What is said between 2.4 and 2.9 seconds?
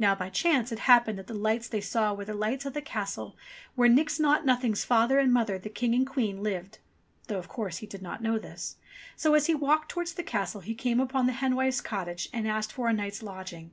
the lights of the